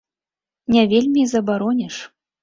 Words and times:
Не 0.75 0.85
вельмі 0.93 1.19
і 1.23 1.25
забароніш. 1.33 1.95